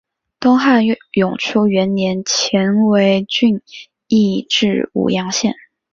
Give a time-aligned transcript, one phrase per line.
[0.39, 3.61] 东汉永初元年犍为郡
[4.07, 5.53] 移治武阳县。